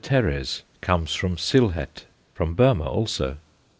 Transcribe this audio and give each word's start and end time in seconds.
teres_ 0.03 0.63
comes 0.81 1.13
from 1.13 1.35
Sylhet; 1.37 2.05
from 2.33 2.55
Burmah 2.55 2.87
also. 2.89 3.37